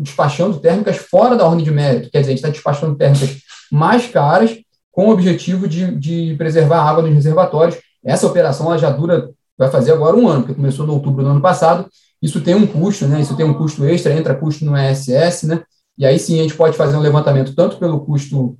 despachando 0.00 0.58
térmicas 0.58 0.96
fora 0.96 1.36
da 1.36 1.46
ordem 1.46 1.64
de 1.64 1.70
mérito, 1.70 2.10
quer 2.10 2.20
dizer, 2.20 2.32
a 2.32 2.34
gente 2.34 2.44
está 2.44 2.50
despachando 2.50 2.96
térmicas 2.96 3.36
mais 3.70 4.06
caras 4.06 4.58
com 4.90 5.08
o 5.08 5.12
objetivo 5.12 5.68
de, 5.68 5.94
de 5.96 6.34
preservar 6.36 6.80
a 6.80 6.90
água 6.90 7.02
nos 7.02 7.14
reservatórios. 7.14 7.78
Essa 8.04 8.26
operação 8.26 8.66
ela 8.66 8.78
já 8.78 8.90
dura, 8.90 9.30
vai 9.56 9.70
fazer 9.70 9.92
agora 9.92 10.16
um 10.16 10.28
ano, 10.28 10.42
porque 10.42 10.54
começou 10.54 10.86
no 10.86 10.94
outubro 10.94 11.22
do 11.22 11.30
ano 11.30 11.40
passado. 11.40 11.88
Isso 12.20 12.40
tem 12.40 12.54
um 12.54 12.66
custo, 12.66 13.06
né? 13.06 13.20
Isso 13.20 13.36
tem 13.36 13.46
um 13.46 13.54
custo 13.54 13.84
extra, 13.84 14.12
entra 14.12 14.34
custo 14.34 14.64
no 14.64 14.76
ESS, 14.76 15.44
né? 15.44 15.62
E 15.96 16.04
aí 16.04 16.18
sim 16.18 16.38
a 16.38 16.42
gente 16.42 16.54
pode 16.54 16.76
fazer 16.76 16.96
um 16.96 17.00
levantamento 17.00 17.54
tanto 17.54 17.78
pelo 17.78 18.00
custo 18.04 18.58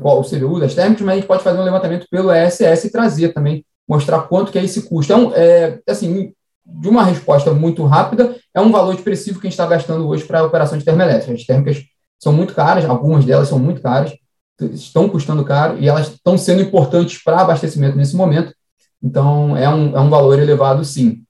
qual 0.00 0.20
o 0.20 0.24
CVU 0.24 0.60
das 0.60 0.74
térmicas, 0.74 1.04
mas 1.04 1.12
a 1.14 1.16
gente 1.16 1.26
pode 1.26 1.42
fazer 1.42 1.58
um 1.58 1.64
levantamento 1.64 2.06
pelo 2.10 2.32
ESS 2.32 2.84
e 2.84 2.92
trazer 2.92 3.32
também, 3.32 3.64
mostrar 3.88 4.22
quanto 4.22 4.52
que 4.52 4.58
é 4.58 4.64
esse 4.64 4.82
custo. 4.82 5.12
Então, 5.12 5.32
é, 5.34 5.80
assim, 5.88 6.32
de 6.72 6.88
uma 6.88 7.04
resposta 7.04 7.52
muito 7.52 7.84
rápida, 7.84 8.36
é 8.54 8.60
um 8.60 8.70
valor 8.70 8.94
expressivo 8.94 9.40
que 9.40 9.46
a 9.46 9.50
gente 9.50 9.58
está 9.58 9.66
gastando 9.66 10.08
hoje 10.08 10.24
para 10.24 10.40
a 10.40 10.44
operação 10.44 10.78
de 10.78 10.84
termoelétrica. 10.84 11.32
As 11.32 11.44
térmicas 11.44 11.84
são 12.18 12.32
muito 12.32 12.54
caras, 12.54 12.84
algumas 12.84 13.24
delas 13.24 13.48
são 13.48 13.58
muito 13.58 13.80
caras, 13.80 14.12
estão 14.72 15.08
custando 15.08 15.44
caro 15.44 15.78
e 15.78 15.88
elas 15.88 16.08
estão 16.08 16.36
sendo 16.36 16.62
importantes 16.62 17.22
para 17.22 17.40
abastecimento 17.40 17.96
nesse 17.96 18.14
momento. 18.14 18.54
Então, 19.02 19.56
é 19.56 19.68
um, 19.68 19.96
é 19.96 20.00
um 20.00 20.10
valor 20.10 20.38
elevado, 20.38 20.84
sim. 20.84 21.22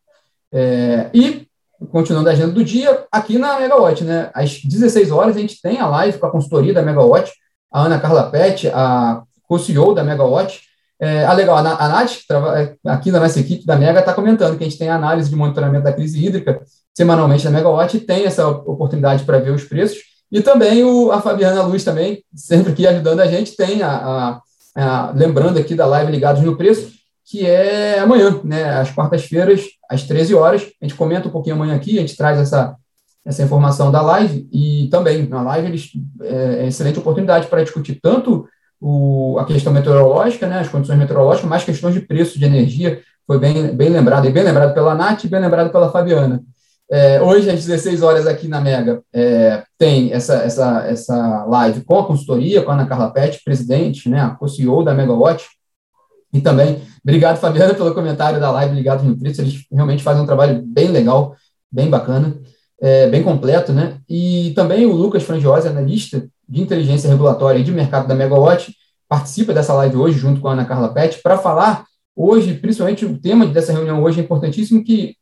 É, 0.52 1.08
e, 1.14 1.46
continuando 1.90 2.28
a 2.28 2.32
agenda 2.32 2.52
do 2.52 2.64
dia, 2.64 3.04
aqui 3.10 3.38
na 3.38 3.60
Megawatt, 3.60 4.02
né, 4.02 4.30
às 4.34 4.60
16 4.60 5.10
horas, 5.12 5.36
a 5.36 5.40
gente 5.40 5.60
tem 5.62 5.78
a 5.78 5.86
live 5.86 6.18
com 6.18 6.26
a 6.26 6.30
consultoria 6.30 6.74
da 6.74 6.82
Megawatt, 6.82 7.30
a 7.72 7.82
Ana 7.82 8.00
Carla 8.00 8.28
Pet, 8.28 8.68
a 8.68 9.22
co-CEO 9.46 9.94
da 9.94 10.02
Megawatt. 10.02 10.69
É, 11.00 11.24
ah, 11.24 11.32
legal, 11.32 11.56
a, 11.56 11.60
a 11.60 11.88
Nath, 11.88 12.18
é, 12.56 12.76
aqui 12.90 13.10
na 13.10 13.20
nossa 13.20 13.40
equipe 13.40 13.64
da 13.64 13.74
Mega, 13.74 14.00
está 14.00 14.12
comentando 14.12 14.58
que 14.58 14.64
a 14.64 14.68
gente 14.68 14.78
tem 14.78 14.90
análise 14.90 15.30
de 15.30 15.36
monitoramento 15.36 15.84
da 15.84 15.92
crise 15.94 16.22
hídrica 16.22 16.60
semanalmente 16.94 17.44
da 17.44 17.50
Megawatt 17.50 17.96
e 17.96 18.00
tem 18.00 18.26
essa 18.26 18.46
oportunidade 18.46 19.24
para 19.24 19.38
ver 19.38 19.52
os 19.52 19.64
preços 19.64 19.98
E 20.30 20.42
também 20.42 20.84
o, 20.84 21.10
a 21.10 21.22
Fabiana 21.22 21.62
Luz 21.62 21.82
também, 21.84 22.22
sempre 22.34 22.72
aqui 22.72 22.86
ajudando 22.86 23.20
a 23.20 23.26
gente, 23.26 23.56
tem 23.56 23.82
a, 23.82 23.90
a, 23.90 24.42
a 24.76 25.10
lembrando 25.12 25.58
aqui 25.58 25.74
da 25.74 25.86
live 25.86 26.12
Ligados 26.12 26.42
no 26.42 26.56
Preço, 26.56 26.92
que 27.24 27.46
é 27.46 27.98
amanhã, 27.98 28.38
né, 28.44 28.64
às 28.78 28.90
quartas-feiras, 28.90 29.64
às 29.88 30.02
13 30.02 30.34
horas. 30.34 30.66
A 30.82 30.84
gente 30.84 30.96
comenta 30.96 31.28
um 31.28 31.32
pouquinho 31.32 31.56
amanhã 31.56 31.74
aqui, 31.76 31.96
a 31.96 32.00
gente 32.02 32.16
traz 32.16 32.38
essa, 32.38 32.76
essa 33.24 33.42
informação 33.42 33.90
da 33.90 34.02
live 34.02 34.46
e 34.52 34.88
também 34.90 35.26
na 35.26 35.40
live 35.40 35.68
eles 35.68 35.90
é, 36.22 36.64
é 36.64 36.66
excelente 36.66 36.98
oportunidade 36.98 37.46
para 37.46 37.62
discutir 37.62 37.98
tanto 38.02 38.46
o, 38.80 39.38
a 39.38 39.44
questão 39.44 39.72
meteorológica, 39.72 40.46
né, 40.46 40.60
as 40.60 40.68
condições 40.68 40.98
meteorológicas, 40.98 41.48
mas 41.48 41.64
questões 41.64 41.94
de 41.94 42.00
preço 42.00 42.38
de 42.38 42.44
energia, 42.44 43.00
foi 43.26 43.38
bem, 43.38 43.74
bem 43.76 43.90
lembrado, 43.90 44.26
e 44.26 44.32
bem 44.32 44.42
lembrado 44.42 44.72
pela 44.72 44.94
Nath 44.94 45.24
e 45.24 45.28
bem 45.28 45.40
lembrado 45.40 45.70
pela 45.70 45.90
Fabiana. 45.90 46.42
É, 46.90 47.22
hoje, 47.22 47.48
às 47.48 47.64
16 47.64 48.02
horas, 48.02 48.26
aqui 48.26 48.48
na 48.48 48.60
Mega, 48.60 49.00
é, 49.12 49.62
tem 49.78 50.12
essa, 50.12 50.34
essa, 50.36 50.84
essa 50.88 51.44
live 51.44 51.82
com 51.82 52.00
a 52.00 52.06
consultoria, 52.06 52.62
com 52.62 52.70
a 52.70 52.74
Ana 52.74 52.86
Carla 52.86 53.12
Pet, 53.12 53.40
presidente, 53.44 54.08
né, 54.08 54.20
a 54.20 54.30
co-CEO 54.30 54.82
da 54.82 54.94
Megawatt, 54.94 55.46
e 56.32 56.40
também, 56.40 56.82
obrigado, 57.04 57.38
Fabiana, 57.38 57.74
pelo 57.74 57.94
comentário 57.94 58.40
da 58.40 58.50
live 58.50 58.74
ligado 58.74 59.02
no 59.02 59.10
Nutritz, 59.10 59.38
eles 59.38 59.64
realmente 59.70 60.02
fazem 60.02 60.22
um 60.22 60.26
trabalho 60.26 60.62
bem 60.64 60.88
legal, 60.88 61.36
bem 61.70 61.88
bacana, 61.88 62.36
é, 62.80 63.08
bem 63.08 63.22
completo, 63.22 63.72
né, 63.72 63.98
e 64.08 64.52
também 64.54 64.86
o 64.86 64.92
Lucas 64.92 65.22
Frangiosi, 65.22 65.68
analista 65.68 66.26
de 66.48 66.62
inteligência 66.62 67.08
regulatória 67.08 67.58
e 67.58 67.64
de 67.64 67.72
mercado 67.72 68.08
da 68.08 68.14
Megawatt, 68.14 68.74
participa 69.08 69.52
dessa 69.52 69.74
live 69.74 69.96
hoje, 69.96 70.18
junto 70.18 70.40
com 70.40 70.48
a 70.48 70.52
Ana 70.52 70.64
Carla 70.64 70.92
Pet, 70.92 71.20
para 71.22 71.36
falar 71.36 71.84
hoje, 72.14 72.54
principalmente 72.54 73.04
o 73.04 73.18
tema 73.18 73.46
dessa 73.46 73.72
reunião 73.72 74.02
hoje 74.02 74.20
é 74.20 74.22
importantíssimo, 74.22 74.84
que 74.84 75.14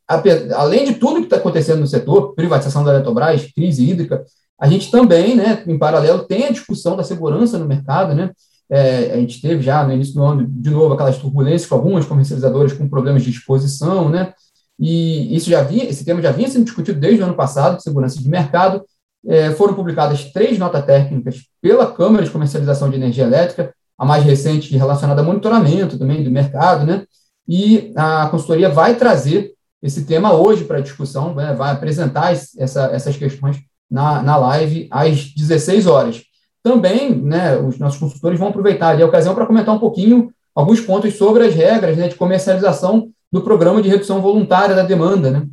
além 0.54 0.84
de 0.84 0.94
tudo 0.94 1.20
que 1.20 1.26
está 1.26 1.36
acontecendo 1.36 1.80
no 1.80 1.86
setor, 1.86 2.34
privatização 2.34 2.84
da 2.84 2.94
Eletrobras, 2.94 3.50
crise 3.54 3.88
hídrica, 3.88 4.24
a 4.60 4.68
gente 4.68 4.90
também, 4.90 5.36
né, 5.36 5.62
em 5.66 5.78
paralelo, 5.78 6.24
tem 6.24 6.46
a 6.46 6.50
discussão 6.50 6.96
da 6.96 7.04
segurança 7.04 7.58
no 7.58 7.66
mercado, 7.66 8.14
né, 8.14 8.30
é, 8.70 9.12
a 9.12 9.16
gente 9.16 9.40
teve 9.40 9.62
já 9.62 9.82
no 9.84 9.92
início 9.92 10.14
do 10.14 10.22
ano, 10.22 10.46
de 10.46 10.70
novo, 10.70 10.92
aquelas 10.92 11.16
turbulências 11.16 11.66
com 11.66 11.76
algumas 11.76 12.04
comercializadoras 12.04 12.72
com 12.72 12.88
problemas 12.88 13.22
de 13.22 13.30
exposição, 13.30 14.08
né, 14.08 14.32
e 14.78 15.34
isso 15.34 15.50
já 15.50 15.62
vinha, 15.62 15.84
esse 15.84 16.04
tema 16.04 16.22
já 16.22 16.30
vinha 16.30 16.48
sendo 16.48 16.64
discutido 16.64 17.00
desde 17.00 17.22
o 17.22 17.24
ano 17.24 17.34
passado, 17.34 17.76
de 17.76 17.82
segurança 17.82 18.20
de 18.20 18.28
mercado, 18.28 18.84
é, 19.26 19.50
foram 19.52 19.74
publicadas 19.74 20.24
três 20.32 20.58
notas 20.58 20.84
técnicas 20.84 21.46
pela 21.60 21.90
Câmara 21.90 22.24
de 22.24 22.30
Comercialização 22.30 22.88
de 22.88 22.96
Energia 22.96 23.24
Elétrica, 23.24 23.74
a 23.98 24.04
mais 24.04 24.22
recente 24.22 24.76
relacionada 24.76 25.20
a 25.20 25.24
monitoramento 25.24 25.98
também 25.98 26.22
do 26.22 26.30
mercado, 26.30 26.86
né? 26.86 27.04
E 27.48 27.92
a 27.96 28.28
consultoria 28.30 28.68
vai 28.68 28.94
trazer 28.94 29.52
esse 29.82 30.04
tema 30.04 30.32
hoje 30.32 30.64
para 30.64 30.80
discussão, 30.80 31.34
né? 31.34 31.54
vai 31.54 31.72
apresentar 31.72 32.32
essa, 32.32 32.86
essas 32.92 33.16
questões 33.16 33.58
na, 33.90 34.22
na 34.22 34.36
live 34.36 34.86
às 34.90 35.32
16 35.32 35.86
horas. 35.86 36.22
Também, 36.62 37.14
né, 37.14 37.56
os 37.56 37.78
nossos 37.78 37.98
consultores 37.98 38.38
vão 38.38 38.48
aproveitar 38.48 39.00
a 39.00 39.06
ocasião 39.06 39.34
para 39.34 39.46
comentar 39.46 39.74
um 39.74 39.78
pouquinho 39.78 40.30
alguns 40.54 40.80
pontos 40.80 41.16
sobre 41.16 41.46
as 41.46 41.54
regras 41.54 41.96
né, 41.96 42.08
de 42.08 42.16
comercialização 42.16 43.08
do 43.32 43.42
programa 43.42 43.82
de 43.82 43.88
redução 43.88 44.20
voluntária 44.20 44.74
da 44.74 44.82
demanda. 44.82 45.30
Né? 45.30 45.46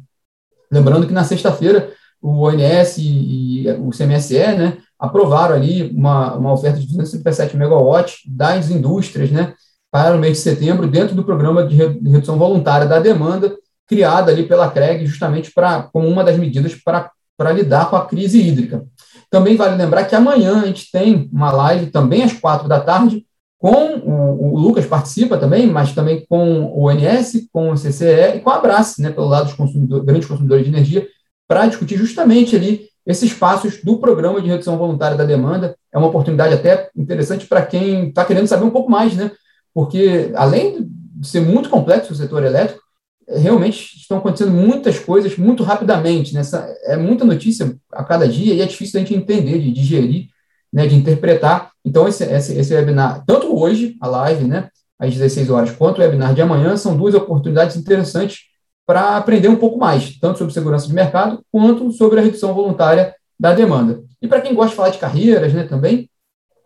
Lembrando 0.71 1.07
que 1.07 1.13
na 1.13 1.23
sexta-feira 1.23 1.91
o 2.21 2.47
ONS 2.47 2.97
e, 2.97 3.65
o 3.79 3.89
CMSE 3.89 4.37
né, 4.37 4.77
aprovaram 4.99 5.55
ali 5.55 5.91
uma, 5.95 6.35
uma 6.35 6.53
oferta 6.53 6.79
de 6.79 6.87
257 6.87 7.55
megawatts 7.55 8.21
das 8.27 8.69
indústrias, 8.69 9.29
né, 9.29 9.53
para 9.91 10.15
o 10.15 10.19
mês 10.19 10.37
de 10.37 10.43
setembro, 10.43 10.87
dentro 10.87 11.15
do 11.15 11.23
programa 11.23 11.65
de 11.65 11.75
redução 11.75 12.37
voluntária 12.37 12.87
da 12.87 12.99
demanda, 12.99 13.55
criada 13.87 14.31
ali 14.31 14.43
pela 14.43 14.69
CREG, 14.69 15.05
justamente 15.05 15.51
para 15.53 15.83
como 15.83 16.07
uma 16.07 16.23
das 16.23 16.37
medidas 16.37 16.73
para 16.75 17.51
lidar 17.53 17.89
com 17.89 17.95
a 17.95 18.05
crise 18.05 18.41
hídrica. 18.41 18.83
Também 19.29 19.55
vale 19.55 19.75
lembrar 19.75 20.05
que 20.05 20.15
amanhã 20.15 20.61
a 20.61 20.65
gente 20.65 20.91
tem 20.91 21.29
uma 21.31 21.51
live, 21.51 21.87
também 21.87 22.23
às 22.23 22.33
quatro 22.33 22.67
da 22.67 22.79
tarde, 22.79 23.25
com 23.57 23.95
o, 23.97 24.53
o 24.53 24.59
Lucas 24.59 24.85
participa 24.85 25.37
também, 25.37 25.67
mas 25.67 25.93
também 25.93 26.25
com 26.27 26.65
o 26.65 26.87
ONS, 26.87 27.47
com 27.51 27.71
o 27.71 27.75
CCE 27.75 28.35
e 28.35 28.39
com 28.39 28.49
a 28.49 28.55
Abrace, 28.55 29.01
né, 29.01 29.11
pelo 29.11 29.27
lado 29.27 29.45
dos 29.45 29.53
consumidores, 29.53 30.05
grandes 30.05 30.27
consumidores 30.27 30.65
de 30.65 30.71
energia, 30.71 31.07
para 31.47 31.67
discutir 31.67 31.97
justamente 31.97 32.55
ali 32.55 32.89
esses 33.05 33.33
passos 33.33 33.81
do 33.83 33.97
programa 33.97 34.41
de 34.41 34.47
redução 34.47 34.77
voluntária 34.77 35.17
da 35.17 35.23
demanda. 35.23 35.75
É 35.93 35.97
uma 35.97 36.07
oportunidade 36.07 36.53
até 36.53 36.89
interessante 36.95 37.45
para 37.45 37.65
quem 37.65 38.09
está 38.09 38.25
querendo 38.25 38.47
saber 38.47 38.65
um 38.65 38.71
pouco 38.71 38.89
mais, 38.89 39.15
né? 39.15 39.31
Porque, 39.73 40.31
além 40.35 40.87
de 41.15 41.27
ser 41.27 41.41
muito 41.41 41.69
complexo 41.69 42.13
o 42.13 42.15
setor 42.15 42.43
elétrico, 42.43 42.81
realmente 43.27 43.97
estão 43.97 44.17
acontecendo 44.17 44.51
muitas 44.51 44.99
coisas 44.99 45.37
muito 45.37 45.63
rapidamente. 45.63 46.33
Nessa, 46.33 46.65
né? 46.65 46.75
é 46.85 46.97
muita 46.97 47.25
notícia 47.25 47.75
a 47.91 48.03
cada 48.03 48.27
dia 48.27 48.53
e 48.53 48.61
é 48.61 48.65
difícil 48.65 48.99
a 48.99 49.03
gente 49.03 49.15
entender, 49.15 49.59
de 49.59 49.71
digerir, 49.71 50.27
né, 50.71 50.87
de 50.87 50.95
interpretar. 50.95 51.71
Então, 51.83 52.07
esse, 52.07 52.23
esse, 52.23 52.57
esse 52.57 52.73
webinar, 52.73 53.23
tanto 53.25 53.57
hoje, 53.57 53.95
a 54.01 54.07
live, 54.07 54.45
né, 54.45 54.69
às 54.99 55.13
16 55.13 55.49
horas, 55.49 55.71
quanto 55.71 55.99
o 55.99 56.01
webinar 56.01 56.33
de 56.33 56.41
amanhã, 56.41 56.75
são 56.77 56.95
duas 56.95 57.13
oportunidades 57.13 57.75
interessantes 57.75 58.39
para 58.85 59.17
aprender 59.17 59.47
um 59.47 59.55
pouco 59.55 59.79
mais, 59.79 60.17
tanto 60.19 60.37
sobre 60.37 60.53
segurança 60.53 60.87
de 60.87 60.93
mercado, 60.93 61.43
quanto 61.51 61.91
sobre 61.91 62.19
a 62.19 62.23
redução 62.23 62.53
voluntária 62.53 63.15
da 63.39 63.53
demanda. 63.53 64.01
E 64.21 64.27
para 64.27 64.41
quem 64.41 64.53
gosta 64.53 64.69
de 64.71 64.75
falar 64.75 64.89
de 64.89 64.97
carreiras, 64.97 65.53
né, 65.53 65.63
também, 65.63 66.09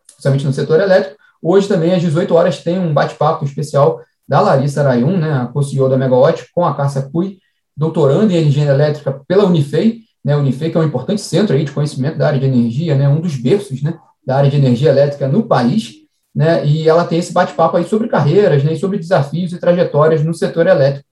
principalmente 0.07 0.45
no 0.45 0.53
setor 0.53 0.79
elétrico, 0.79 1.17
hoje 1.41 1.67
também 1.67 1.93
às 1.93 2.01
18 2.01 2.33
horas 2.35 2.61
tem 2.61 2.77
um 2.77 2.93
bate-papo 2.93 3.45
especial 3.45 4.01
da 4.27 4.41
Larissa 4.41 4.81
Arayun, 4.81 5.17
né, 5.17 5.33
a 5.33 5.47
co-CEO 5.47 5.89
da 5.89 5.97
Megawatt, 5.97 6.47
com 6.53 6.63
a 6.63 6.75
Cássia 6.75 7.09
Cui, 7.11 7.39
doutorando 7.75 8.31
em 8.31 8.47
engenharia 8.47 8.73
elétrica 8.73 9.21
pela 9.27 9.45
Unifei, 9.45 10.01
né, 10.23 10.35
Unifei 10.35 10.69
que 10.69 10.77
é 10.77 10.79
um 10.79 10.83
importante 10.83 11.21
centro 11.21 11.55
aí 11.55 11.63
de 11.63 11.71
conhecimento 11.71 12.17
da 12.17 12.27
área 12.27 12.39
de 12.39 12.45
energia, 12.45 12.95
né, 12.95 13.07
um 13.07 13.21
dos 13.21 13.35
berços, 13.35 13.81
né, 13.81 13.97
da 14.25 14.37
área 14.37 14.49
de 14.49 14.57
energia 14.57 14.89
elétrica 14.89 15.27
no 15.27 15.43
país, 15.43 15.93
né, 16.35 16.65
e 16.65 16.87
ela 16.87 17.05
tem 17.05 17.19
esse 17.19 17.33
bate-papo 17.33 17.77
aí 17.77 17.83
sobre 17.85 18.07
carreiras, 18.07 18.63
né, 18.63 18.75
sobre 18.75 18.97
desafios 18.97 19.51
e 19.51 19.59
trajetórias 19.59 20.23
no 20.23 20.33
setor 20.33 20.67
elétrico 20.67 21.07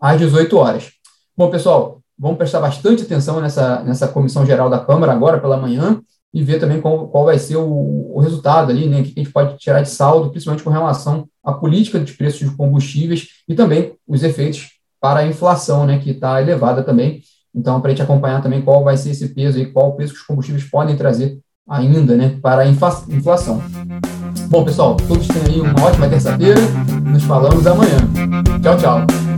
às 0.00 0.18
18 0.18 0.56
horas. 0.56 0.90
Bom, 1.36 1.50
pessoal, 1.50 2.00
vamos 2.18 2.38
prestar 2.38 2.60
bastante 2.60 3.02
atenção 3.02 3.40
nessa, 3.40 3.82
nessa 3.82 4.06
comissão 4.06 4.44
geral 4.44 4.68
da 4.68 4.78
Câmara 4.78 5.12
agora 5.12 5.40
pela 5.40 5.56
manhã 5.56 6.00
e 6.32 6.42
ver 6.44 6.60
também 6.60 6.80
qual, 6.80 7.08
qual 7.08 7.24
vai 7.24 7.38
ser 7.38 7.56
o, 7.56 8.12
o 8.14 8.20
resultado 8.20 8.70
ali, 8.70 8.86
né, 8.86 9.02
que 9.02 9.12
a 9.16 9.22
gente 9.22 9.32
pode 9.32 9.56
tirar 9.58 9.82
de 9.82 9.90
saldo, 9.90 10.30
principalmente 10.30 10.62
com 10.62 10.70
relação 10.70 11.28
à 11.42 11.52
política 11.52 11.98
dos 11.98 12.12
preços 12.12 12.48
de 12.48 12.56
combustíveis 12.56 13.28
e 13.48 13.54
também 13.54 13.94
os 14.06 14.22
efeitos 14.22 14.78
para 15.00 15.20
a 15.20 15.26
inflação, 15.26 15.86
né, 15.86 15.98
que 15.98 16.10
está 16.10 16.40
elevada 16.40 16.82
também. 16.82 17.22
Então, 17.54 17.80
para 17.80 17.90
a 17.90 17.94
gente 17.94 18.02
acompanhar 18.02 18.42
também 18.42 18.62
qual 18.62 18.84
vai 18.84 18.96
ser 18.96 19.10
esse 19.10 19.28
peso 19.28 19.58
e 19.58 19.66
qual 19.66 19.90
o 19.90 19.92
peso 19.92 20.12
que 20.12 20.20
os 20.20 20.26
combustíveis 20.26 20.64
podem 20.64 20.96
trazer 20.96 21.38
ainda, 21.68 22.16
né, 22.16 22.38
para 22.42 22.62
a 22.62 22.66
inflação. 22.66 23.62
Bom, 24.48 24.64
pessoal, 24.64 24.96
todos 24.96 25.28
tenham 25.28 25.46
aí 25.46 25.60
uma 25.60 25.86
ótima 25.86 26.08
terça-feira. 26.08 26.60
Nos 27.04 27.22
falamos 27.24 27.66
amanhã. 27.66 27.98
Tchau, 28.62 28.76
tchau. 28.76 29.29